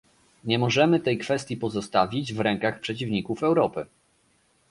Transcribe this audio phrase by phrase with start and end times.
[0.43, 3.85] Nie możemy tej kwestii pozostawić w rękach przeciwników Europy